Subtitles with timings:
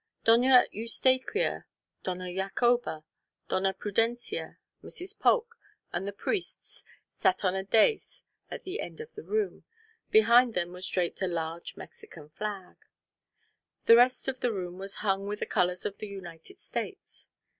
[0.25, 1.65] Doña Eustaquia,
[2.03, 3.03] Doña Jacoba,
[3.47, 5.19] Doña Prudencia, Mrs.
[5.19, 5.55] Polk,
[5.93, 9.63] and the priests sat on a dais at the end of the room;
[10.09, 12.77] behind them was draped a large Mexican flag.
[13.85, 17.29] The rest of the room was hung with the colours of the United States.